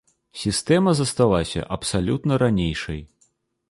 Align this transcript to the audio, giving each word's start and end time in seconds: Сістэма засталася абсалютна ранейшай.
Сістэма 0.43 0.95
засталася 1.01 1.67
абсалютна 1.79 2.43
ранейшай. 2.47 3.01